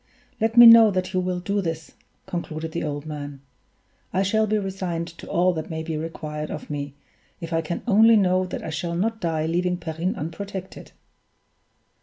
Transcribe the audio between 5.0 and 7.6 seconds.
to all that may be required of me, if